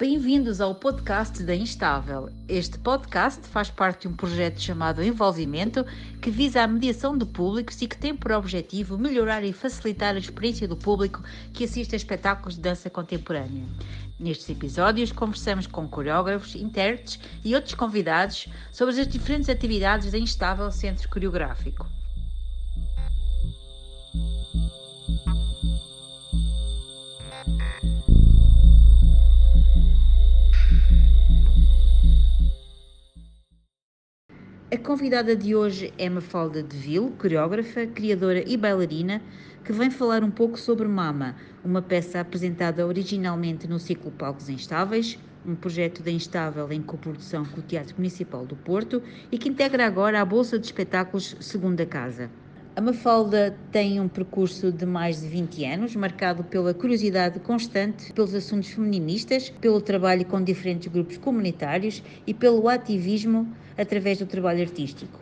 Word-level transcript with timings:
Bem-vindos 0.00 0.62
ao 0.62 0.74
podcast 0.74 1.42
da 1.42 1.54
Instável. 1.54 2.30
Este 2.48 2.78
podcast 2.78 3.46
faz 3.48 3.68
parte 3.68 4.00
de 4.00 4.08
um 4.08 4.16
projeto 4.16 4.58
chamado 4.58 5.04
Envolvimento, 5.04 5.84
que 6.22 6.30
visa 6.30 6.62
a 6.62 6.66
mediação 6.66 7.18
de 7.18 7.26
públicos 7.26 7.82
e 7.82 7.86
que 7.86 7.98
tem 7.98 8.16
por 8.16 8.32
objetivo 8.32 8.96
melhorar 8.96 9.44
e 9.44 9.52
facilitar 9.52 10.14
a 10.14 10.18
experiência 10.18 10.66
do 10.66 10.74
público 10.74 11.22
que 11.52 11.64
assiste 11.64 11.92
a 11.92 11.98
espetáculos 11.98 12.54
de 12.54 12.62
dança 12.62 12.88
contemporânea. 12.88 13.66
Nestes 14.18 14.48
episódios, 14.48 15.12
conversamos 15.12 15.66
com 15.66 15.86
coreógrafos, 15.86 16.54
intérpretes 16.54 17.20
e 17.44 17.54
outros 17.54 17.74
convidados 17.74 18.48
sobre 18.72 18.98
as 18.98 19.06
diferentes 19.06 19.50
atividades 19.50 20.10
da 20.10 20.18
Instável 20.18 20.70
Centro 20.72 21.10
Coreográfico. 21.10 21.99
Convidada 34.90 35.36
de 35.36 35.54
hoje 35.54 35.94
é 35.96 36.10
Mafalda 36.10 36.64
Deville, 36.64 37.12
coreógrafa, 37.12 37.86
criadora 37.86 38.42
e 38.44 38.56
bailarina, 38.56 39.22
que 39.64 39.72
vem 39.72 39.88
falar 39.88 40.24
um 40.24 40.32
pouco 40.32 40.58
sobre 40.58 40.88
Mama, 40.88 41.36
uma 41.64 41.80
peça 41.80 42.18
apresentada 42.18 42.84
originalmente 42.84 43.68
no 43.68 43.78
ciclo 43.78 44.10
Palcos 44.10 44.48
Instáveis, 44.48 45.16
um 45.46 45.54
projeto 45.54 46.02
da 46.02 46.10
Instável 46.10 46.72
em 46.72 46.82
coprodução 46.82 47.44
com 47.44 47.60
o 47.60 47.62
Teatro 47.62 47.94
Municipal 47.98 48.44
do 48.44 48.56
Porto 48.56 49.00
e 49.30 49.38
que 49.38 49.48
integra 49.48 49.86
agora 49.86 50.20
a 50.20 50.24
Bolsa 50.24 50.58
de 50.58 50.66
Espetáculos 50.66 51.36
Segunda 51.38 51.86
Casa. 51.86 52.28
A 52.74 52.80
Mafalda 52.80 53.56
tem 53.70 54.00
um 54.00 54.08
percurso 54.08 54.72
de 54.72 54.86
mais 54.86 55.20
de 55.20 55.28
20 55.28 55.64
anos, 55.66 55.94
marcado 55.94 56.42
pela 56.42 56.74
curiosidade 56.74 57.38
constante 57.38 58.12
pelos 58.12 58.34
assuntos 58.34 58.70
feministas, 58.70 59.50
pelo 59.50 59.80
trabalho 59.80 60.24
com 60.24 60.42
diferentes 60.42 60.88
grupos 60.88 61.16
comunitários 61.16 62.02
e 62.26 62.34
pelo 62.34 62.68
ativismo 62.68 63.54
através 63.80 64.18
do 64.18 64.26
trabalho 64.26 64.60
artístico. 64.60 65.18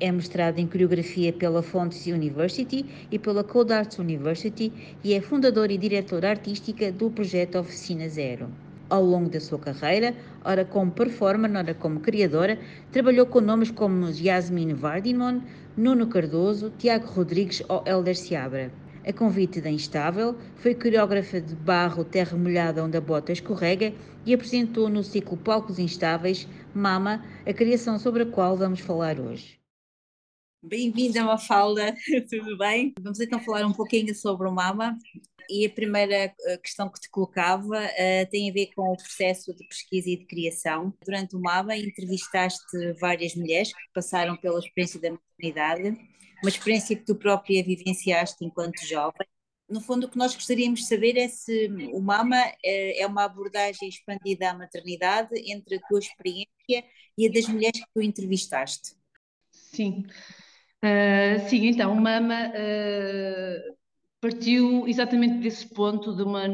É 0.00 0.10
mestrado 0.10 0.58
em 0.58 0.66
coreografia 0.66 1.32
pela 1.32 1.62
Fontes 1.62 2.06
University 2.06 2.86
e 3.10 3.18
pela 3.18 3.44
Code 3.44 3.72
Arts 3.72 3.98
University 3.98 4.72
e 5.04 5.12
é 5.12 5.20
fundadora 5.20 5.72
e 5.72 5.76
diretora 5.76 6.30
artística 6.30 6.90
do 6.90 7.10
projeto 7.10 7.58
Oficina 7.58 8.08
Zero. 8.08 8.48
Ao 8.88 9.04
longo 9.04 9.28
da 9.28 9.40
sua 9.40 9.58
carreira, 9.58 10.14
ora 10.42 10.64
como 10.64 10.90
performer, 10.90 11.54
ora 11.54 11.74
como 11.74 12.00
criadora, 12.00 12.58
trabalhou 12.90 13.26
com 13.26 13.40
nomes 13.40 13.70
como 13.70 14.08
Yasmin 14.08 14.72
Vardimon, 14.72 15.42
Nuno 15.76 16.06
Cardoso, 16.06 16.72
Tiago 16.78 17.08
Rodrigues 17.08 17.62
ou 17.68 17.82
Helder 17.84 18.16
Seabra. 18.16 18.72
A 19.06 19.12
convite 19.12 19.60
da 19.60 19.70
Instável, 19.70 20.36
foi 20.56 20.74
coreógrafa 20.74 21.40
de 21.40 21.54
barro 21.54 22.04
Terra 22.04 22.36
Molhada 22.36 22.84
onde 22.84 22.96
a 22.96 23.00
bota 23.00 23.32
escorrega 23.32 23.92
e 24.24 24.34
apresentou 24.34 24.88
no 24.88 25.02
ciclo 25.02 25.36
Palcos 25.36 25.78
Instáveis 25.78 26.46
Mama, 26.74 27.24
a 27.46 27.52
criação 27.52 27.98
sobre 27.98 28.22
a 28.22 28.26
qual 28.26 28.56
vamos 28.56 28.80
falar 28.80 29.18
hoje. 29.18 29.58
Bem-vinda, 30.62 31.22
Mafalda, 31.22 31.94
tudo 32.28 32.58
bem? 32.58 32.92
Vamos 33.00 33.20
então 33.20 33.40
falar 33.40 33.64
um 33.64 33.72
pouquinho 33.72 34.14
sobre 34.14 34.48
o 34.48 34.52
Mama 34.52 34.98
e 35.48 35.64
a 35.64 35.70
primeira 35.70 36.34
eh, 36.40 36.58
questão 36.58 36.90
que 36.90 37.00
te 37.00 37.08
colocava 37.08 37.78
uh, 37.78 38.30
tem 38.30 38.50
a 38.50 38.52
ver 38.52 38.68
com 38.74 38.92
o 38.92 38.96
processo 38.96 39.54
de 39.54 39.66
pesquisa 39.66 40.10
e 40.10 40.16
de 40.16 40.26
criação. 40.26 40.92
Durante 41.04 41.36
o 41.36 41.40
MABA 41.40 41.76
entrevistaste 41.76 42.60
várias 43.00 43.34
mulheres 43.34 43.72
que 43.72 43.92
passaram 43.94 44.36
pela 44.36 44.58
experiência 44.58 45.00
da 45.00 45.12
maternidade, 45.12 45.96
uma 46.42 46.48
experiência 46.48 46.96
que 46.96 47.04
tu 47.04 47.14
própria 47.14 47.64
vivenciaste 47.64 48.44
enquanto 48.44 48.84
jovem. 48.86 49.26
No 49.68 49.80
fundo, 49.80 50.06
o 50.06 50.08
que 50.08 50.16
nós 50.16 50.34
gostaríamos 50.34 50.80
de 50.80 50.86
saber 50.86 51.16
é 51.18 51.28
se 51.28 51.68
o 51.92 52.00
MAMA 52.00 52.36
é, 52.64 53.02
é 53.02 53.06
uma 53.06 53.24
abordagem 53.24 53.88
expandida 53.88 54.50
à 54.50 54.54
maternidade 54.54 55.34
entre 55.50 55.76
a 55.76 55.80
tua 55.88 55.98
experiência 55.98 56.84
e 57.16 57.26
a 57.26 57.30
das 57.30 57.46
mulheres 57.46 57.78
que 57.80 57.90
tu 57.92 58.00
entrevistaste. 58.00 58.94
Sim. 59.50 60.06
Uh, 60.82 61.48
sim, 61.48 61.66
então, 61.66 61.92
o 61.92 62.00
MAMA 62.00 62.48
uh, 62.48 63.76
partiu 64.20 64.86
exatamente 64.86 65.40
desse 65.40 65.68
ponto 65.68 66.16
de 66.16 66.22
uma, 66.22 66.48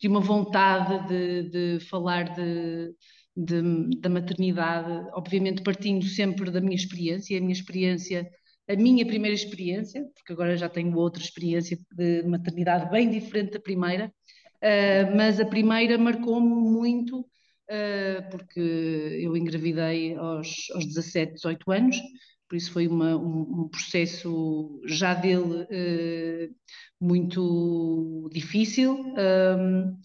de 0.00 0.08
uma 0.08 0.20
vontade 0.20 1.08
de, 1.08 1.78
de 1.78 1.84
falar 1.86 2.34
de, 2.34 2.94
de, 3.36 4.00
da 4.00 4.08
maternidade, 4.08 5.08
obviamente 5.14 5.62
partindo 5.62 6.04
sempre 6.04 6.50
da 6.50 6.60
minha 6.60 6.74
experiência, 6.74 7.38
a 7.38 7.40
minha 7.40 7.52
experiência, 7.52 8.28
a 8.70 8.76
minha 8.76 9.04
primeira 9.04 9.34
experiência, 9.34 10.04
porque 10.14 10.32
agora 10.32 10.56
já 10.56 10.68
tenho 10.68 10.96
outra 10.96 11.22
experiência 11.22 11.76
de 11.92 12.22
maternidade 12.22 12.88
bem 12.88 13.10
diferente 13.10 13.52
da 13.52 13.60
primeira, 13.60 14.06
uh, 14.06 15.16
mas 15.16 15.40
a 15.40 15.44
primeira 15.44 15.98
marcou-me 15.98 16.48
muito, 16.48 17.20
uh, 17.20 18.30
porque 18.30 18.60
eu 18.60 19.36
engravidei 19.36 20.14
aos, 20.14 20.70
aos 20.72 20.86
17, 20.86 21.34
18 21.34 21.72
anos, 21.72 22.00
por 22.48 22.56
isso 22.56 22.72
foi 22.72 22.86
uma, 22.86 23.16
um, 23.16 23.62
um, 23.62 23.68
processo 23.68 24.80
já 24.86 25.14
dele 25.14 25.64
uh, 25.64 26.54
muito 27.00 28.28
difícil. 28.32 28.94
Um, 29.16 29.96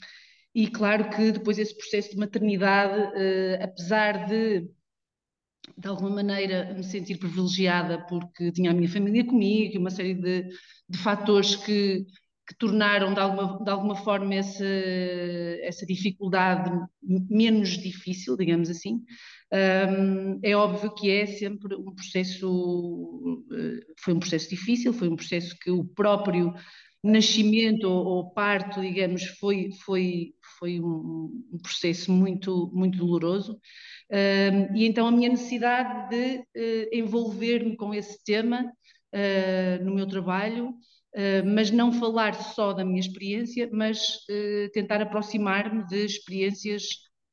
e 0.54 0.68
claro 0.68 1.10
que 1.10 1.34
depois 1.34 1.60
esse 1.60 1.76
processo 1.76 2.12
de 2.12 2.18
maternidade, 2.18 3.12
apesar 3.62 4.26
de 4.26 4.70
de 5.78 5.88
alguma 5.88 6.10
maneira 6.10 6.74
me 6.74 6.84
sentir 6.84 7.18
privilegiada 7.18 8.06
porque 8.08 8.52
tinha 8.52 8.72
a 8.72 8.74
minha 8.74 8.90
família 8.90 9.26
comigo 9.26 9.76
e 9.76 9.78
uma 9.78 9.90
série 9.90 10.14
de, 10.14 10.48
de 10.90 10.98
fatores 10.98 11.56
que, 11.56 12.06
que 12.48 12.56
tornaram 12.58 13.14
de 13.14 13.20
alguma, 13.20 13.64
de 13.64 13.70
alguma 13.70 13.96
forma 13.96 14.36
essa, 14.36 14.66
essa 15.62 15.86
dificuldade 15.86 16.72
menos 17.02 17.70
difícil, 17.78 18.38
digamos 18.38 18.70
assim, 18.70 19.02
um, 19.54 20.40
é 20.44 20.56
óbvio 20.56 20.94
que 20.94 21.10
é 21.10 21.26
sempre 21.26 21.76
um 21.76 21.94
processo, 21.94 23.44
eh, 23.52 23.86
foi 24.00 24.14
um 24.14 24.20
processo 24.20 24.50
difícil, 24.50 24.94
foi 24.94 25.08
um 25.08 25.16
processo 25.16 25.56
que 25.60 25.72
o 25.72 25.86
próprio 25.86 26.54
nascimento 27.04 27.86
ou, 27.86 28.06
ou 28.06 28.32
parto, 28.32 28.82
digamos, 28.82 29.24
foi, 29.40 29.70
foi, 29.86 30.34
foi 30.58 30.80
um, 30.80 31.46
um 31.54 31.58
processo 31.58 32.12
muito, 32.12 32.70
muito 32.74 32.98
doloroso. 32.98 33.60
E 34.74 34.86
então 34.86 35.08
a 35.08 35.12
minha 35.12 35.30
necessidade 35.30 36.10
de 36.10 36.38
uh, 36.38 36.90
envolver-me 36.92 37.76
com 37.76 37.94
esse 37.94 38.24
tema 38.24 38.64
uh, 38.64 39.84
no 39.84 39.96
meu 39.96 40.08
trabalho, 40.08 40.70
uh, 40.70 41.46
mas 41.46 41.72
não 41.72 41.92
falar 41.92 42.36
só 42.36 42.74
da 42.74 42.86
minha 42.86 43.00
experiência, 43.00 43.70
mas 43.72 44.20
tentar 44.74 45.02
aproximar-me 45.02 45.86
de 45.88 46.06
experiências 46.06 46.84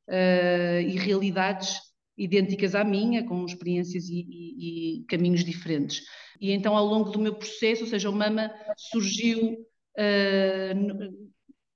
e 0.08 0.98
realidades 0.98 1.78
idênticas 2.16 2.74
à 2.74 2.84
minha, 2.84 3.26
com 3.26 3.44
experiências 3.44 4.08
e, 4.08 4.26
e, 4.28 5.00
e, 5.00 5.04
caminhos 5.04 5.44
diferentes. 5.44 6.02
E 6.40 6.52
então, 6.52 6.76
ao 6.76 6.84
longo 6.84 7.10
do 7.10 7.18
meu 7.18 7.34
processo, 7.34 7.82
ou 7.82 7.88
seja, 7.88 8.10
o 8.10 8.12
Mama 8.12 8.52
surgiu 8.76 9.52
uh, 9.98 11.32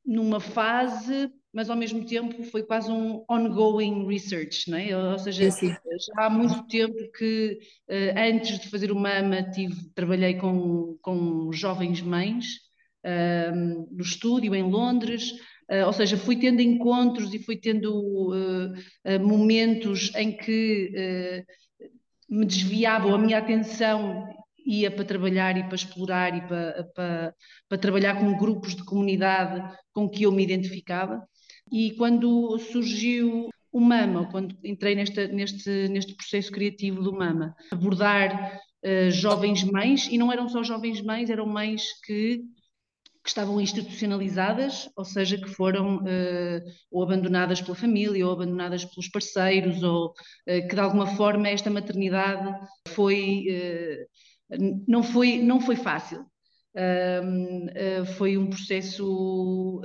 numa 0.07 0.39
fase, 0.39 1.31
mas 1.53 1.69
ao 1.69 1.77
mesmo 1.77 2.05
tempo 2.05 2.45
foi 2.45 2.63
quase 2.63 2.91
um 2.91 3.25
ongoing 3.29 4.07
research, 4.07 4.71
não 4.71 4.79
é? 4.79 4.97
Ou 5.13 5.19
seja, 5.19 5.51
já 5.51 6.27
há 6.27 6.31
muito 6.31 6.67
tempo 6.69 6.95
que, 7.13 7.59
uh, 7.89 8.19
antes 8.19 8.61
de 8.61 8.69
fazer 8.69 8.93
o 8.93 8.97
Mama, 8.97 9.43
tive, 9.51 9.91
trabalhei 9.95 10.35
com, 10.35 10.97
com 11.03 11.51
jovens 11.53 12.01
mães 12.03 12.47
uh, 13.05 13.87
no 13.91 14.03
estúdio 14.03 14.55
em 14.55 14.63
Londres, 14.63 15.33
Uh, 15.69 15.85
ou 15.85 15.93
seja, 15.93 16.17
fui 16.17 16.37
tendo 16.37 16.63
encontros 16.63 17.35
e 17.35 17.41
fui 17.41 17.57
tendo 17.57 17.93
uh, 17.93 19.21
momentos 19.21 20.15
em 20.15 20.31
que 20.31 21.45
me 22.29 22.45
desviava, 22.45 23.13
a 23.13 23.19
minha 23.19 23.39
atenção 23.39 24.29
ia 24.67 24.91
para 24.91 25.05
trabalhar 25.05 25.57
e 25.57 25.65
para 25.65 25.75
explorar 25.75 26.37
e 26.37 26.41
para, 26.47 26.91
para, 26.95 27.35
para 27.69 27.79
trabalhar 27.79 28.19
com 28.19 28.37
grupos 28.37 28.75
de 28.75 28.85
comunidade 28.85 29.77
com 29.93 30.09
que 30.09 30.25
eu 30.25 30.33
me 30.33 30.43
identificava. 30.43 31.23
E 31.73 31.93
quando 31.93 32.59
surgiu 32.59 33.49
o 33.73 33.81
Mama, 33.81 34.29
quando 34.31 34.57
entrei 34.65 34.95
nesta, 34.95 35.29
neste, 35.29 35.89
neste 35.89 36.15
processo 36.15 36.51
criativo 36.51 37.03
do 37.03 37.13
Mama, 37.13 37.55
abordar 37.71 38.61
jovens 39.11 39.65
mães, 39.65 40.07
e 40.07 40.17
não 40.17 40.33
eram 40.33 40.49
só 40.49 40.63
jovens 40.63 41.03
mães, 41.03 41.29
eram 41.29 41.45
mães 41.45 41.83
que 42.05 42.41
que 43.27 43.31
estavam 43.31 43.61
institucionalizadas, 43.61 44.89
ou 44.97 45.05
seja, 45.05 45.37
que 45.37 45.49
foram 45.49 45.97
uh, 45.97 46.61
ou 46.93 47.03
abandonadas 47.03 47.61
pela 47.61 47.75
família, 47.75 48.25
ou 48.25 48.33
abandonadas 48.33 48.85
pelos 48.85 49.09
parceiros, 49.09 49.83
ou 49.83 50.11
uh, 50.11 50.69
que 50.69 50.75
de 50.75 50.81
alguma 50.81 51.09
forma 51.09 51.49
esta 51.49 51.69
maternidade 51.69 52.49
foi, 52.91 53.47
uh, 53.51 54.07
não, 54.87 55.03
foi 55.03 55.39
não 55.39 55.61
foi 55.61 55.77
fácil. 55.77 56.25
foi 58.17 58.37
um 58.37 58.49
processo 58.49 59.81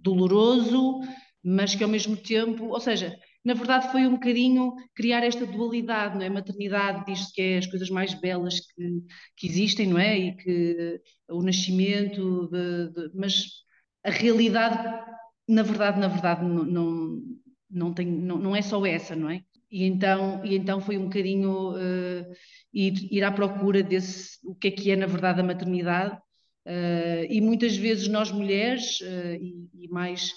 doloroso, 0.00 1.00
mas 1.42 1.74
que 1.74 1.82
ao 1.82 1.90
mesmo 1.90 2.16
tempo, 2.16 2.66
ou 2.66 2.80
seja, 2.80 3.16
na 3.44 3.54
verdade 3.54 3.90
foi 3.90 4.06
um 4.06 4.12
bocadinho 4.12 4.74
criar 4.94 5.24
esta 5.24 5.44
dualidade, 5.46 6.16
não 6.16 6.22
é? 6.22 6.30
Maternidade 6.30 7.04
diz-se 7.06 7.32
que 7.32 7.42
é 7.42 7.58
as 7.58 7.66
coisas 7.66 7.90
mais 7.90 8.14
belas 8.14 8.60
que, 8.60 9.02
que 9.36 9.46
existem, 9.48 9.88
não 9.88 9.98
é? 9.98 10.18
E 10.18 10.36
que 10.36 11.00
o 11.28 11.42
nascimento, 11.42 12.48
de, 12.48 12.90
de, 12.92 13.10
mas 13.14 13.46
a 14.04 14.10
realidade 14.10 14.78
na 15.48 15.62
verdade, 15.62 15.98
na 15.98 16.08
verdade, 16.08 16.44
não, 16.44 16.64
não, 16.64 17.22
não, 17.70 17.94
tem, 17.94 18.06
não, 18.06 18.38
não 18.38 18.56
é 18.56 18.62
só 18.62 18.84
essa, 18.86 19.14
não 19.16 19.28
é? 19.30 19.42
E 19.72 19.84
então, 19.86 20.44
e 20.44 20.54
então 20.54 20.82
foi 20.82 20.98
um 20.98 21.04
bocadinho 21.04 21.70
uh, 21.72 22.32
ir, 22.74 22.92
ir 23.10 23.24
à 23.24 23.32
procura 23.32 23.82
desse, 23.82 24.38
o 24.44 24.54
que 24.54 24.68
é 24.68 24.70
que 24.70 24.90
é 24.90 24.96
na 24.96 25.06
verdade 25.06 25.40
a 25.40 25.44
maternidade. 25.44 26.14
Uh, 26.66 27.24
e 27.30 27.40
muitas 27.40 27.74
vezes 27.74 28.06
nós 28.06 28.30
mulheres, 28.30 29.00
uh, 29.00 29.34
e, 29.40 29.66
e, 29.84 29.88
mais, 29.88 30.34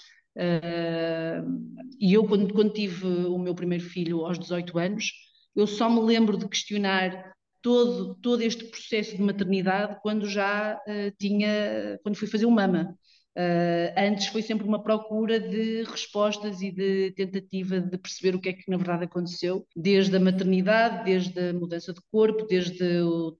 e 1.98 2.12
eu 2.12 2.26
quando, 2.26 2.52
quando 2.52 2.72
tive 2.72 3.06
o 3.06 3.38
meu 3.38 3.54
primeiro 3.54 3.84
filho 3.84 4.24
aos 4.24 4.38
18 4.38 4.78
anos, 4.78 5.12
eu 5.54 5.66
só 5.66 5.88
me 5.88 6.00
lembro 6.00 6.36
de 6.38 6.48
questionar 6.48 7.32
todo, 7.62 8.14
todo 8.16 8.42
este 8.42 8.64
processo 8.64 9.16
de 9.16 9.22
maternidade 9.22 9.98
quando 10.02 10.28
já 10.28 10.78
tinha, 11.18 11.98
quando 12.02 12.16
fui 12.16 12.28
fazer 12.28 12.44
o 12.44 12.50
mama. 12.50 12.94
Uh, 13.36 13.92
antes 13.98 14.28
foi 14.28 14.40
sempre 14.40 14.66
uma 14.66 14.82
procura 14.82 15.38
de 15.38 15.82
respostas 15.82 16.62
e 16.62 16.70
de 16.70 17.10
tentativa 17.10 17.78
de 17.78 17.98
perceber 17.98 18.34
o 18.34 18.40
que 18.40 18.48
é 18.48 18.52
que 18.54 18.70
na 18.70 18.78
verdade 18.78 19.04
aconteceu, 19.04 19.66
desde 19.76 20.16
a 20.16 20.20
maternidade, 20.20 21.04
desde 21.04 21.50
a 21.50 21.52
mudança 21.52 21.92
de 21.92 22.00
corpo, 22.10 22.46
desde 22.46 22.82
o, 23.02 23.36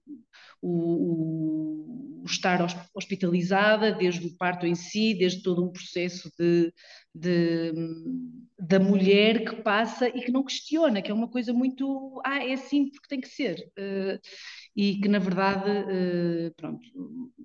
o, 0.61 2.21
o 2.21 2.23
estar 2.27 2.59
hospitalizada, 2.93 3.91
desde 3.91 4.27
o 4.27 4.37
parto 4.37 4.67
em 4.67 4.75
si, 4.75 5.15
desde 5.15 5.41
todo 5.41 5.65
um 5.65 5.71
processo 5.71 6.29
de, 6.37 6.71
de, 7.15 7.73
da 8.59 8.79
mulher 8.79 9.45
que 9.45 9.63
passa 9.63 10.07
e 10.09 10.21
que 10.21 10.31
não 10.31 10.43
questiona, 10.43 11.01
que 11.01 11.09
é 11.09 11.13
uma 11.13 11.29
coisa 11.29 11.53
muito, 11.53 12.21
ah, 12.23 12.45
é 12.45 12.53
assim 12.53 12.89
porque 12.89 13.07
tem 13.07 13.21
que 13.21 13.29
ser. 13.29 13.71
Uh, 13.79 14.19
e 14.75 14.97
que 14.99 15.07
na 15.07 15.17
verdade, 15.19 15.69
uh, 15.69 16.53
pronto, 16.55 16.85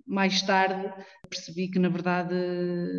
mais 0.07 0.43
tarde 0.43 0.93
percebi 1.29 1.69
que 1.69 1.79
na 1.79 1.89
verdade 1.89 2.35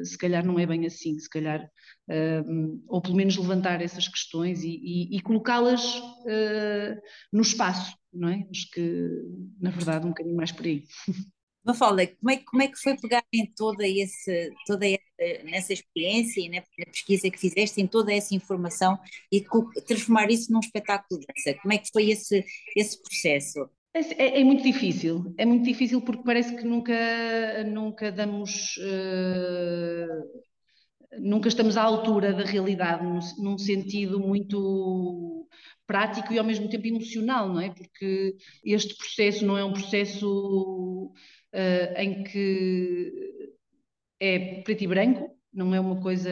se 0.05 0.17
calhar 0.17 0.45
não 0.45 0.59
é 0.59 0.65
bem 0.65 0.85
assim, 0.85 1.17
se 1.19 1.29
calhar, 1.29 1.63
uh, 2.09 2.83
ou 2.87 3.01
pelo 3.01 3.15
menos 3.15 3.37
levantar 3.37 3.81
essas 3.81 4.07
questões 4.07 4.63
e, 4.63 4.69
e, 4.69 5.17
e 5.17 5.21
colocá-las 5.21 5.97
uh, 5.97 7.01
no 7.31 7.41
espaço, 7.41 7.95
não 8.11 8.29
é? 8.29 8.47
Acho 8.49 8.69
que 8.71 9.09
na 9.59 9.69
verdade 9.69 10.05
um 10.05 10.09
bocadinho 10.09 10.35
mais 10.35 10.51
por 10.51 10.65
aí. 10.65 10.83
Mafalda, 11.65 12.05
como 12.05 12.29
é, 12.29 12.37
como 12.37 12.61
é 12.61 12.67
que 12.67 12.77
foi 12.77 12.97
pegar 12.97 13.23
em 13.31 13.45
toda, 13.55 13.87
esse, 13.87 14.51
toda 14.67 14.85
essa, 14.85 15.43
nessa 15.45 15.71
experiência 15.71 16.41
e 16.41 16.49
na, 16.49 16.57
na, 16.57 16.85
pesquisa 16.87 17.31
que 17.31 17.39
fizeste, 17.39 17.79
em 17.79 17.87
toda 17.87 18.13
essa 18.13 18.35
informação 18.35 18.99
e 19.31 19.41
transformar 19.87 20.29
isso 20.29 20.51
num 20.51 20.59
espetáculo 20.59 21.21
de 21.21 21.25
dança? 21.25 21.57
Como 21.61 21.73
é 21.73 21.77
que 21.77 21.89
foi 21.89 22.09
esse, 22.09 22.43
esse 22.75 23.01
processo? 23.01 23.69
É, 23.93 23.99
é, 24.23 24.41
é, 24.41 24.43
muito 24.43 24.63
difícil, 24.63 25.33
é 25.37 25.45
muito 25.45 25.63
difícil 25.65 26.01
porque 26.01 26.23
parece 26.23 26.55
que 26.55 26.63
nunca, 26.65 27.63
nunca 27.65 28.11
damos, 28.11 28.75
uh, 28.77 30.23
nunca 31.19 31.47
estamos 31.47 31.77
à 31.77 31.83
altura 31.83 32.33
da 32.33 32.43
realidade, 32.43 33.03
num, 33.03 33.19
num, 33.37 33.57
sentido 33.57 34.19
muito 34.19 35.47
prático 35.85 36.33
e 36.33 36.39
ao 36.39 36.45
mesmo 36.45 36.67
tempo 36.69 36.87
emocional, 36.87 37.49
não 37.49 37.59
é? 37.59 37.69
Porque 37.69 38.35
este 38.65 38.95
processo 38.97 39.45
não 39.45 39.57
é 39.57 39.63
um 39.63 39.73
processo 39.73 41.13
uh, 41.53 41.99
em 41.99 42.23
que 42.23 43.11
é 44.19 44.61
preto 44.63 44.83
e 44.83 44.87
branco, 44.87 45.37
não 45.53 45.75
é 45.75 45.79
uma 45.79 46.01
coisa 46.01 46.31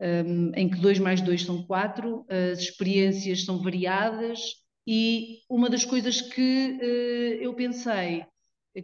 um, 0.00 0.52
em 0.54 0.70
que 0.70 0.78
dois 0.80 0.98
mais 0.98 1.20
dois 1.20 1.42
são 1.42 1.62
quatro, 1.66 2.24
as 2.28 2.60
experiências 2.60 3.44
são 3.44 3.62
variadas 3.62 4.61
e 4.86 5.40
uma 5.48 5.70
das 5.70 5.84
coisas 5.84 6.20
que 6.20 6.78
uh, 6.80 7.42
eu 7.42 7.54
pensei 7.54 8.24
que, 8.74 8.82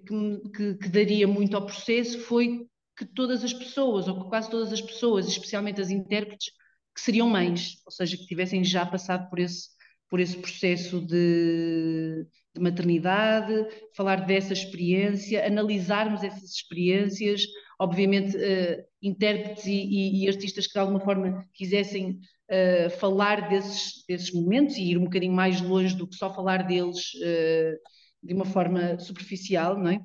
que, 0.55 0.75
que, 0.75 0.89
daria 0.89 1.27
muito 1.27 1.57
ao 1.57 1.65
processo 1.65 2.19
foi 2.21 2.67
que 2.97 3.05
todas 3.07 3.45
as 3.45 3.53
pessoas, 3.53 4.07
ou 4.09 4.23
que 4.23 4.29
quase 4.29 4.51
todas 4.51 4.73
as 4.73 4.81
pessoas, 4.81 5.27
especialmente 5.27 5.81
as 5.81 5.91
intérpretes, 5.91 6.51
que 6.95 7.01
seriam 7.01 7.29
mães, 7.29 7.81
ou 7.87 7.93
seja, 7.93 8.17
que 8.17 8.27
tivessem 8.27 8.65
já 8.65 8.85
passado 8.85 9.31
por 9.31 9.39
esse, 9.39 9.69
por 10.11 10.21
esse 10.21 10.37
processo 10.37 11.01
de, 11.01 12.27
de 12.55 12.61
maternidade, 12.61 13.55
falar 13.97 14.27
dessa 14.27 14.53
experiência, 14.53 15.47
analisarmos 15.47 16.25
essas 16.25 16.51
experiências, 16.51 17.43
obviamente 17.79 18.37
uh, 18.37 18.85
intérpretes 19.01 19.67
e, 19.67 19.73
e, 19.73 20.25
e, 20.25 20.29
artistas 20.29 20.67
que 20.67 20.73
de 20.73 20.79
alguma 20.81 21.01
forma 21.01 21.47
quisessem 21.55 22.19
uh, 22.51 22.91
falar 22.99 23.49
desses, 23.49 24.05
desses 24.09 24.33
momentos 24.33 24.77
e 24.77 24.83
ir 24.83 24.99
um 24.99 25.05
bocadinho 25.05 25.33
mais 25.33 25.61
longe 25.61 25.95
do 25.97 26.07
que 26.07 26.17
só 26.17 26.33
falar 26.33 26.67
deles 26.67 27.15
uh, 27.15 27.79
de 28.23 28.35
uma 28.35 28.45
forma 28.45 28.99
superficial, 28.99 29.79
não 29.79 29.91
é? 29.91 30.01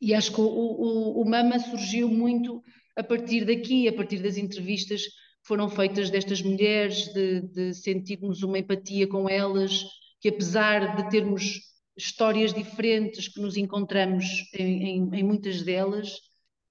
E 0.00 0.14
acho 0.14 0.32
que 0.32 0.40
o, 0.40 0.44
o, 0.44 1.22
o 1.22 1.24
Mama 1.28 1.58
surgiu 1.58 2.08
muito 2.08 2.60
a 2.96 3.02
partir 3.02 3.44
daqui, 3.44 3.88
a 3.88 3.92
partir 3.92 4.18
das 4.18 4.36
entrevistas 4.36 5.02
que 5.02 5.12
foram 5.44 5.68
feitas 5.68 6.10
destas 6.10 6.42
mulheres, 6.42 7.12
de, 7.12 7.40
de 7.42 7.74
sentirmos 7.74 8.42
uma 8.42 8.58
empatia 8.58 9.06
com 9.06 9.28
elas, 9.28 9.84
que 10.20 10.28
apesar 10.28 10.96
de 10.96 11.10
termos 11.10 11.60
histórias 11.96 12.52
diferentes 12.52 13.28
que 13.28 13.40
nos 13.40 13.56
encontramos 13.56 14.24
em, 14.54 14.82
em, 14.84 15.10
em 15.12 15.22
muitas 15.22 15.62
delas, 15.62 16.16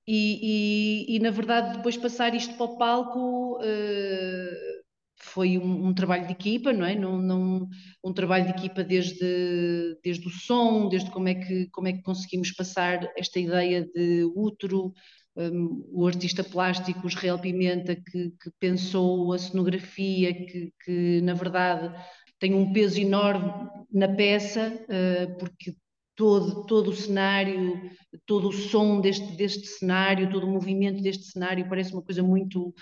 e, 0.07 1.05
e, 1.07 1.15
e, 1.15 1.19
na 1.19 1.29
verdade 1.29 1.77
depois 1.77 1.95
passar 1.95 2.33
isto 2.33 2.55
para 2.55 2.65
o 2.65 2.77
palco 2.77 3.59
uh, 3.59 4.80
foi 5.23 5.57
um, 5.57 5.87
um, 5.87 5.93
trabalho 5.93 6.25
de 6.25 6.33
equipa, 6.33 6.73
não 6.73 6.85
é? 6.85 6.95
Não, 6.95 7.17
não, 7.17 7.69
um 8.03 8.13
trabalho 8.13 8.45
de 8.45 8.51
equipa 8.51 8.83
desde, 8.83 9.97
desde 10.03 10.27
o 10.27 10.29
som, 10.29 10.89
desde 10.89 11.11
como 11.11 11.27
é, 11.27 11.35
que, 11.35 11.67
como 11.71 11.87
é 11.87 11.93
que 11.93 12.01
conseguimos 12.01 12.51
passar 12.51 13.11
esta 13.15 13.39
ideia 13.39 13.85
de 13.93 14.23
útero, 14.35 14.93
um, 15.35 15.87
o 15.91 16.07
artista 16.07 16.43
plástico 16.43 17.07
Israel 17.07 17.39
Pimenta 17.39 17.95
que, 17.95 18.31
que 18.31 18.51
pensou 18.59 19.31
a 19.33 19.37
cenografia, 19.37 20.33
que, 20.33 20.73
que, 20.83 21.21
na 21.21 21.33
verdade 21.33 21.93
tem 22.39 22.55
um 22.55 22.73
peso 22.73 22.99
enorme 22.99 23.69
na 23.91 24.07
peça, 24.07 24.73
uh, 24.89 25.37
porque 25.37 25.75
todo, 26.15 26.65
todo 26.65 26.89
o 26.89 26.95
cenário, 26.95 27.79
todo 28.25 28.49
o 28.49 28.51
som 28.51 28.99
deste, 28.99 29.35
deste 29.35 29.67
cenário, 29.67 30.29
todo 30.29 30.47
o 30.47 30.51
movimento 30.51 31.01
deste 31.01 31.25
cenário 31.25 31.67
parece 31.69 31.93
uma 31.93 32.01
coisa 32.01 32.23
muito 32.23 32.73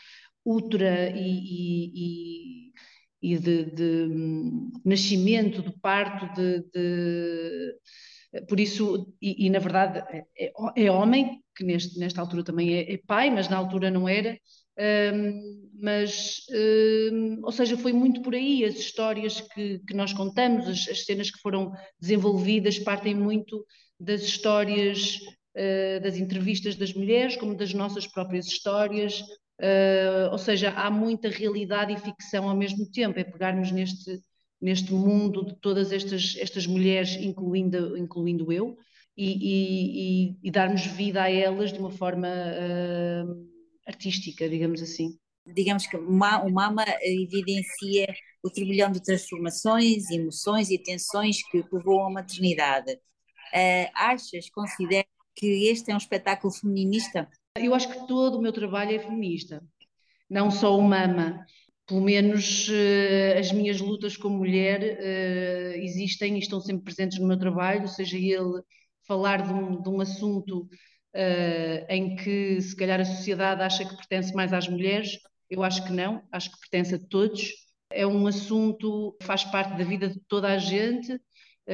útera 0.46 1.10
e, 1.16 1.92
e, 1.94 2.74
e 3.22 3.38
de, 3.38 3.66
de, 3.66 4.08
hum, 4.12 4.72
nascimento, 4.86 5.62
de 5.62 5.72
parto, 5.80 6.34
de, 6.34 6.64
de 6.74 7.76
por 8.48 8.60
isso, 8.60 9.12
e, 9.22 9.48
e, 9.48 9.50
na 9.50 9.60
verdade 9.60 10.04
é, 10.38 10.52
é, 10.76 10.92
homem, 10.92 11.42
que 11.56 11.64
neste, 11.64 11.98
nesta 11.98 12.22
altura 12.22 12.44
também 12.44 12.76
é, 12.76 12.94
é 12.94 12.98
pai, 13.06 13.30
mas 13.32 13.50
na 13.50 13.58
altura 13.58 13.90
não 13.90 14.08
era, 14.08 14.38
um, 15.14 15.70
mas, 15.82 16.42
um, 17.12 17.42
ou 17.44 17.52
seja, 17.52 17.78
foi 17.78 17.92
muito 17.92 18.22
por 18.22 18.36
aí, 18.36 18.64
as 18.64 18.76
histórias 18.76 19.42
que, 19.42 19.80
que 19.80 19.94
nós 19.94 20.14
contamos, 20.14 20.68
as, 20.68 20.88
as, 20.88 21.06
cenas 21.06 21.32
que 21.32 21.40
foram 21.40 21.72
desenvolvidas 22.00 22.80
partem 22.80 23.16
muito 23.16 23.66
das 24.00 24.22
histórias, 24.22 25.16
uh, 25.56 26.02
das 26.02 26.16
entrevistas 26.16 26.76
das 26.76 26.94
mulheres, 26.94 27.36
como 27.36 27.56
das 27.56 27.74
nossas 27.74 28.08
próprias 28.08 28.48
histórias, 28.48 29.22
uh, 29.60 30.32
ou 30.32 30.38
seja, 30.38 30.72
há 30.72 30.90
muita 30.90 31.30
realidade 31.30 31.94
e 31.94 31.98
ficção 31.98 32.50
ao 32.50 32.56
mesmo 32.56 32.90
tempo, 32.92 33.20
é 33.20 33.24
pegarmos 33.24 33.72
neste 33.72 34.22
neste 34.62 34.92
mundo 34.94 35.46
de 35.46 35.56
todas 35.56 35.92
estas, 35.92 36.36
estas 36.38 36.68
mulheres, 36.68 37.16
incluindo, 37.16 37.98
incluindo 37.98 38.52
eu, 38.52 38.78
e, 39.16 40.32
e, 40.32 40.38
e 40.44 40.52
darmos 40.52 40.86
vida 40.86 41.24
a 41.24 41.32
elas 41.32 41.74
de 41.74 41.80
uma 41.80 41.92
forma 41.92 42.28
uh, 42.28 43.50
artística, 43.86 44.48
digamos 44.48 44.82
assim. 44.82 45.18
Digamos 45.46 45.88
que 45.88 45.98
o 45.98 46.12
Mama 46.12 46.86
evidencia 47.02 48.14
o 48.44 48.50
turbilhão 48.50 48.92
de 48.92 49.02
transformações, 49.02 50.10
emoções 50.10 50.70
e 50.70 50.78
tensões 50.78 51.44
que 51.50 51.64
levou 51.72 52.06
à 52.06 52.10
maternidade. 52.10 52.94
Uh, 52.94 53.90
achas, 53.94 54.50
consideras 54.50 55.10
que 55.36 55.68
este 55.70 55.92
é 55.92 55.94
um 55.94 55.98
espetáculo 55.98 56.54
feminista? 56.54 57.28
Eu 57.60 57.74
acho 57.74 57.90
que 57.90 58.08
todo 58.08 58.38
o 58.38 58.42
meu 58.42 58.52
trabalho 58.52 58.96
é 58.96 59.00
feminista, 59.00 59.64
não 60.30 60.50
só 60.50 60.78
o 60.78 60.82
Mama 60.82 61.46
pelo 61.90 62.02
menos 62.02 62.70
uh, 62.70 63.40
as 63.40 63.52
minhas 63.52 63.82
lutas 63.82 64.16
como 64.16 64.38
mulher 64.38 64.80
uh, 64.80 65.76
existem 65.82 66.36
e 66.36 66.40
estão 66.40 66.62
sempre 66.62 66.84
presentes 66.84 67.18
no 67.18 67.28
meu 67.28 67.38
trabalho, 67.38 67.88
seja 67.88 68.16
ele 68.16 68.62
falar 69.08 69.42
de 69.42 69.52
um, 69.52 69.82
de 69.82 69.90
um 69.90 70.00
assunto 70.00 70.70
uh, 71.16 71.86
em 71.90 72.16
que 72.16 72.62
se 72.62 72.76
calhar 72.76 73.02
a 73.02 73.06
sociedade 73.06 73.64
acha 73.64 73.84
que 73.84 73.98
pertence 73.98 74.36
mais 74.36 74.54
às 74.54 74.70
mulheres, 74.70 75.18
eu 75.50 75.64
acho 75.64 75.84
que 75.84 75.92
não, 75.92 76.22
acho 76.32 76.52
que 76.52 76.60
pertence 76.60 76.94
a 76.94 77.00
todos. 77.00 77.54
É 77.92 78.06
um 78.06 78.28
assunto 78.28 79.18
que 79.20 79.26
faz 79.26 79.44
parte 79.46 79.76
da 79.76 79.84
vida 79.84 80.10
de 80.10 80.20
toda 80.28 80.48
a 80.48 80.60
gente, 80.60 81.20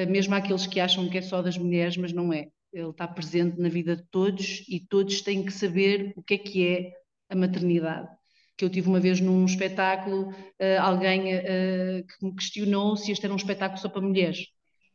mesmo 0.07 0.33
aqueles 0.33 0.65
que 0.65 0.79
acham 0.79 1.09
que 1.09 1.17
é 1.17 1.21
só 1.21 1.41
das 1.41 1.57
mulheres, 1.57 1.97
mas 1.97 2.13
não 2.13 2.31
é. 2.31 2.47
Ele 2.75 2.89
está 2.89 3.07
presente 3.07 3.59
na 3.59 3.69
vida 3.69 3.95
de 3.95 4.03
todos 4.11 4.63
e 4.67 4.79
todos 4.79 5.21
têm 5.21 5.43
que 5.45 5.51
saber 5.51 6.13
o 6.15 6.21
que 6.21 6.35
é 6.35 6.37
que 6.37 6.67
é 6.67 6.91
a 7.29 7.35
maternidade 7.35 8.09
que 8.57 8.63
eu 8.63 8.69
tive 8.69 8.87
uma 8.87 8.99
vez 8.99 9.19
num 9.19 9.45
espetáculo, 9.45 10.29
uh, 10.29 10.81
alguém 10.81 11.35
uh, 11.35 12.05
que 12.05 12.25
me 12.25 12.35
questionou 12.35 12.95
se 12.95 13.11
este 13.11 13.25
era 13.25 13.33
um 13.33 13.37
espetáculo 13.37 13.79
só 13.79 13.89
para 13.89 14.01
mulheres. 14.01 14.47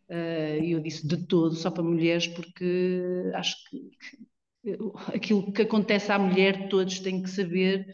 Uh, 0.09 0.63
e 0.63 0.73
eu 0.73 0.81
disse 0.81 1.07
de 1.07 1.27
todo 1.27 1.55
só 1.55 1.71
para 1.71 1.83
mulheres, 1.83 2.27
porque 2.27 3.03
acho 3.35 3.57
que, 3.69 3.91
aquilo 5.15 5.53
que 5.53 5.63
acontece 5.63 6.11
à 6.11 6.19
mulher, 6.19 6.69
todos 6.69 7.01
têm 7.01 7.23
que 7.23 7.31
saber, 7.31 7.87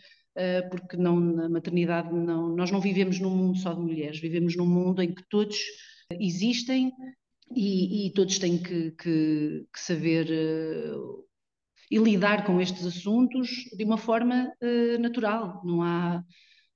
porque 0.70 0.96
não, 0.96 1.18
na 1.18 1.48
maternidade 1.48 2.12
não, 2.12 2.54
nós 2.54 2.70
não 2.70 2.80
vivemos 2.80 3.20
num 3.20 3.30
mundo 3.30 3.58
só 3.58 3.72
de 3.72 3.80
mulheres, 3.80 4.18
vivemos 4.18 4.56
num 4.56 4.66
mundo 4.66 5.00
em 5.00 5.14
que 5.14 5.22
todos 5.30 5.56
existem 6.10 6.92
e, 7.54 8.06
e 8.06 8.10
todos 8.12 8.38
têm 8.38 8.58
que, 8.58 8.90
que, 8.92 9.66
que 9.72 9.80
saber 9.80 10.26
uh, 10.26 11.24
e 11.90 11.98
lidar 11.98 12.44
com 12.44 12.60
estes 12.60 12.84
assuntos 12.84 13.48
de 13.76 13.84
uma 13.84 13.96
forma 13.96 14.52
uh, 14.62 14.98
natural. 15.00 15.62
Não 15.64 15.82
há, 15.82 16.22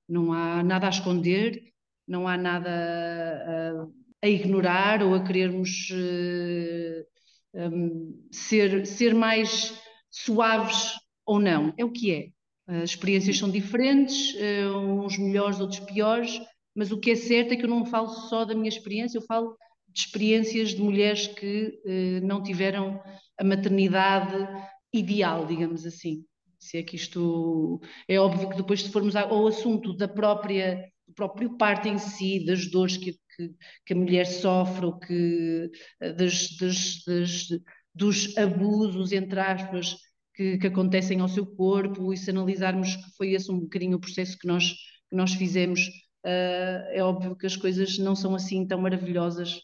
não 0.07 0.31
há 0.31 0.63
nada 0.63 0.87
a 0.87 0.89
esconder, 0.89 1.61
não 2.07 2.27
há 2.27 2.37
nada 2.37 2.69
a, 2.69 4.25
a 4.25 4.29
ignorar 4.29 5.03
ou 5.03 5.13
a 5.13 5.23
querermos 5.23 5.89
uh, 5.91 7.05
um, 7.53 8.27
ser, 8.31 8.85
ser 8.85 9.13
mais 9.13 9.77
suaves 10.09 10.93
ou 11.25 11.39
não. 11.39 11.73
É 11.77 11.83
o 11.83 11.91
que 11.91 12.11
é. 12.11 12.27
As 12.67 12.91
experiências 12.91 13.37
são 13.37 13.49
diferentes, 13.49 14.33
uns 14.73 15.17
melhores, 15.17 15.59
outros 15.59 15.81
piores, 15.81 16.39
mas 16.73 16.89
o 16.89 16.97
que 16.97 17.11
é 17.11 17.15
certo 17.15 17.51
é 17.51 17.57
que 17.57 17.65
eu 17.65 17.69
não 17.69 17.85
falo 17.85 18.07
só 18.07 18.45
da 18.45 18.55
minha 18.55 18.69
experiência, 18.69 19.17
eu 19.17 19.21
falo 19.23 19.57
de 19.93 19.99
experiências 19.99 20.69
de 20.69 20.81
mulheres 20.81 21.27
que 21.27 21.79
uh, 21.85 22.25
não 22.25 22.41
tiveram 22.41 23.01
a 23.39 23.43
maternidade 23.43 24.47
ideal, 24.93 25.45
digamos 25.45 25.85
assim. 25.85 26.23
Se 26.59 26.77
é 26.77 26.83
que 26.83 26.95
isto 26.95 27.81
é 28.07 28.19
óbvio 28.19 28.49
que 28.49 28.57
depois 28.57 28.83
se 28.83 28.91
formos 28.91 29.15
ao 29.15 29.47
assunto 29.47 29.95
da 29.95 30.07
própria 30.07 30.91
do 31.11 31.13
próprio 31.13 31.57
parto 31.57 31.87
em 31.87 31.97
si, 31.97 32.45
das 32.45 32.69
dores 32.69 32.95
que, 32.95 33.11
que, 33.11 33.53
que 33.85 33.93
a 33.93 33.95
mulher 33.95 34.25
sofre, 34.25 34.85
ou 34.85 34.97
que 34.97 35.69
eh, 35.99 36.13
das, 36.13 36.55
das, 36.57 37.03
das, 37.05 37.47
dos 37.93 38.37
abusos, 38.37 39.11
entre 39.11 39.39
aspas, 39.39 39.97
que, 40.33 40.57
que, 40.57 40.67
acontecem 40.67 41.19
ao 41.19 41.27
seu 41.27 41.45
corpo, 41.45 42.13
e 42.13 42.17
se 42.17 42.29
analisarmos 42.29 42.95
que 42.95 43.11
foi 43.17 43.33
esse 43.33 43.51
um 43.51 43.59
bocadinho 43.59 43.97
o 43.97 43.99
processo 43.99 44.37
que 44.37 44.47
nós, 44.47 44.71
que 45.09 45.15
nós 45.15 45.33
fizemos, 45.33 45.81
uh, 46.25 46.87
é 46.91 47.03
óbvio 47.03 47.35
que 47.35 47.45
as 47.45 47.57
coisas 47.57 47.97
não 47.97 48.15
são 48.15 48.33
assim 48.33 48.65
tão 48.65 48.79
maravilhosas 48.79 49.59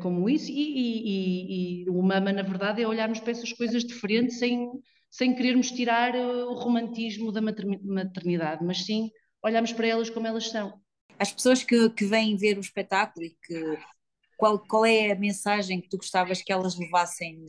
como 0.00 0.28
isso, 0.28 0.50
e, 0.50 0.54
e, 0.54 1.82
e, 1.82 1.82
e, 1.82 1.90
o 1.90 2.00
mama, 2.02 2.32
na 2.32 2.42
verdade, 2.42 2.80
é 2.80 2.86
olharmos 2.86 3.18
para 3.18 3.32
essas 3.32 3.52
coisas 3.52 3.84
de 3.84 3.92
frente 3.94 4.32
sem, 4.32 4.70
sem 5.10 5.34
querermos 5.34 5.70
tirar 5.72 6.14
o 6.14 6.54
romantismo 6.54 7.32
da 7.32 7.40
maternidade, 7.40 8.64
mas 8.64 8.84
sim 8.84 9.10
olharmos 9.42 9.72
para 9.72 9.88
elas 9.88 10.08
como 10.08 10.26
elas 10.26 10.48
são. 10.48 10.80
As 11.18 11.32
pessoas 11.32 11.64
que, 11.64 11.90
que 11.90 12.04
vêm 12.04 12.36
ver 12.36 12.58
o 12.58 12.60
espetáculo 12.60 13.26
e 13.26 13.30
que 13.30 13.78
qual, 14.36 14.58
qual 14.58 14.84
é 14.84 15.12
a 15.12 15.18
mensagem 15.18 15.80
que 15.80 15.88
tu 15.88 15.96
gostavas 15.96 16.42
que 16.42 16.52
elas 16.52 16.76
levassem 16.76 17.44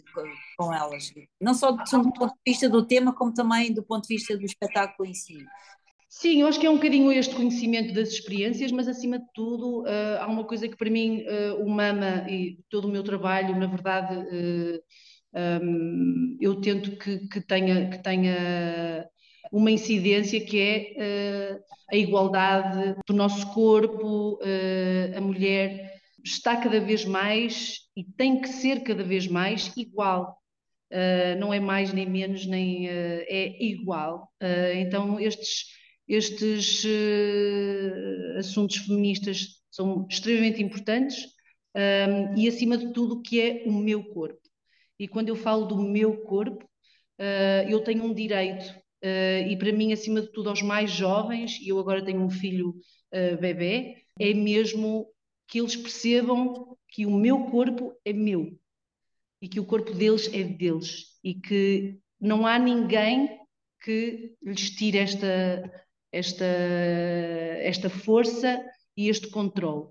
com 0.58 0.72
elas? 0.72 1.12
Não 1.42 1.56
só 1.56 1.72
do, 1.72 1.84
do 1.84 2.14
ponto 2.14 2.34
de 2.34 2.52
vista 2.52 2.70
do 2.70 2.86
tema, 2.86 3.16
como 3.16 3.34
também 3.34 3.74
do 3.74 3.82
ponto 3.82 4.08
de 4.08 4.16
vista 4.16 4.38
do 4.38 4.46
espetáculo 4.46 5.10
em 5.10 5.14
si. 5.14 5.44
Sim, 6.16 6.42
eu 6.42 6.48
acho 6.48 6.60
que 6.60 6.68
é 6.68 6.70
um 6.70 6.76
bocadinho 6.76 7.12
este 7.12 7.34
conhecimento 7.36 7.92
das 7.92 8.10
experiências, 8.10 8.72
mas 8.72 8.88
acima 8.88 9.18
de 9.18 9.26
tudo 9.34 9.82
uh, 9.82 10.20
há 10.22 10.28
uma 10.28 10.44
coisa 10.44 10.70
que 10.70 10.78
para 10.78 10.90
mim 10.90 11.24
uh, 11.24 11.66
o 11.66 11.68
Mama 11.68 12.28
e 12.30 12.60
todo 12.70 12.86
o 12.86 12.92
meu 12.92 13.04
trabalho, 13.04 13.58
na 13.58 13.66
verdade, 13.66 14.16
uh, 14.16 14.84
eh, 15.34 15.60
um, 15.64 16.38
eu 16.40 16.62
tento 16.62 16.96
que, 16.98 17.28
que, 17.28 17.42
tenha, 17.42 17.90
que 17.90 17.98
tenha 18.04 19.10
uma 19.52 19.72
incidência 19.72 20.40
que 20.46 20.60
é 20.60 21.60
a 21.92 21.96
igualdade 21.96 22.96
do 23.08 23.14
nosso 23.14 23.52
corpo, 23.52 24.40
a 25.18 25.20
mulher 25.20 26.00
está 26.24 26.56
cada 26.58 26.80
vez 26.80 27.06
mais 27.06 27.80
e 27.98 28.04
tem 28.04 28.40
que 28.40 28.48
ser 28.48 28.84
cada 28.84 29.04
vez 29.04 29.28
mais 29.28 29.76
igual. 29.76 30.38
Não 31.40 31.52
é 31.52 31.60
mais 31.60 31.92
nem 31.92 32.08
menos, 32.08 32.46
nem 32.46 32.88
é 32.88 33.64
igual. 33.64 34.30
então, 34.76 35.20
estes, 35.20 35.66
estes 36.08 36.84
assuntos 38.38 38.78
feministas 38.78 39.62
são 39.72 40.06
extremamente 40.10 40.62
importantes 40.62 41.26
um, 41.76 42.38
e, 42.38 42.48
acima 42.48 42.78
de 42.78 42.94
tudo, 42.94 43.16
o 43.16 43.22
que 43.22 43.42
é 43.42 43.64
o 43.66 43.72
meu 43.72 44.04
corpo. 44.04 44.42
E 45.00 45.08
quando 45.08 45.30
eu 45.30 45.36
falo 45.36 45.66
do 45.66 45.82
meu 45.82 46.22
corpo, 46.24 46.68
eu 47.68 47.80
tenho 47.82 48.04
um 48.04 48.14
direito 48.14 48.74
Uh, 49.04 49.44
e 49.50 49.58
para 49.58 49.74
mim, 49.74 49.92
acima 49.92 50.22
de 50.22 50.32
tudo, 50.32 50.50
aos 50.50 50.62
mais 50.62 50.90
jovens, 50.90 51.60
e 51.60 51.68
eu 51.68 51.78
agora 51.78 52.06
tenho 52.06 52.22
um 52.22 52.30
filho 52.30 52.70
uh, 52.70 53.38
bebê, 53.38 53.98
é 54.18 54.34
mesmo 54.34 55.08
que 55.46 55.60
eles 55.60 55.76
percebam 55.76 56.78
que 56.88 57.06
o 57.06 57.12
meu 57.12 57.48
corpo 57.48 57.94
é 58.06 58.14
meu 58.14 58.58
e 59.42 59.50
que 59.50 59.60
o 59.60 59.66
corpo 59.66 59.94
deles 59.94 60.34
é 60.34 60.42
deles 60.44 61.20
e 61.22 61.34
que 61.34 62.00
não 62.18 62.48
há 62.48 62.58
ninguém 62.58 63.42
que 63.82 64.36
lhes 64.42 64.70
tire 64.70 65.00
esta, 65.00 65.28
esta, 66.14 66.46
esta 66.46 67.90
força 67.90 68.64
e 68.96 69.10
este 69.10 69.30
controle. 69.30 69.88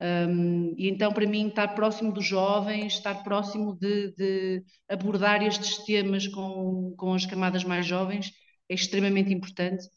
Um, 0.00 0.74
e 0.76 0.88
então, 0.88 1.12
para 1.12 1.26
mim, 1.26 1.48
estar 1.48 1.68
próximo 1.68 2.12
dos 2.12 2.24
jovens, 2.24 2.94
estar 2.94 3.24
próximo 3.24 3.74
de, 3.74 4.12
de 4.12 4.62
abordar 4.88 5.42
estes 5.42 5.78
temas 5.84 6.28
com, 6.28 6.94
com 6.96 7.14
as 7.14 7.26
camadas 7.26 7.64
mais 7.64 7.84
jovens, 7.86 8.30
é 8.68 8.74
extremamente 8.74 9.32
importante, 9.32 9.88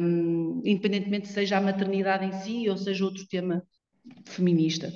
um, 0.00 0.60
independentemente 0.64 1.28
seja 1.28 1.58
a 1.58 1.60
maternidade 1.60 2.26
em 2.26 2.32
si 2.32 2.68
ou 2.68 2.76
seja 2.76 3.04
outro 3.04 3.26
tema 3.26 3.62
feminista. 4.26 4.92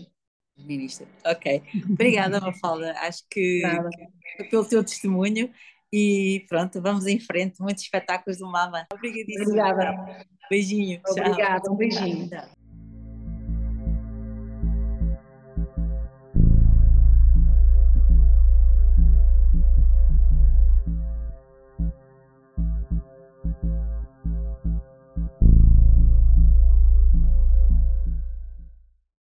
Feminista, 0.57 1.07
ok. 1.25 1.63
Obrigada, 1.91 2.41
Mafalda. 2.41 2.93
Acho 2.99 3.23
que, 3.31 3.63
que 4.37 4.45
pelo 4.45 4.65
teu 4.65 4.85
testemunho 4.85 5.51
e 5.97 6.45
pronto, 6.49 6.83
vamos 6.83 7.07
em 7.07 7.21
frente. 7.21 7.61
Muitos 7.61 7.85
espetáculos 7.85 8.39
do 8.39 8.51
Mama. 8.51 8.85
Obrigadíssima. 8.93 9.45
Obrigada. 9.45 10.27
Beijinho. 10.51 11.01
Obrigada, 11.07 11.71
um 11.71 11.77
beijinho. 11.77 12.29
Tchau. 12.29 12.64